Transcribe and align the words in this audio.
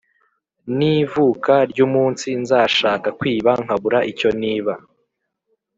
n' 0.77 0.87
ivuka 0.95 1.53
ry' 1.71 1.83
umunsi 1.87 2.27
nzashaka 2.41 3.07
kwiba 3.19 3.51
nkabura 3.63 3.99
icyo 4.11 4.29
niba 4.41 4.73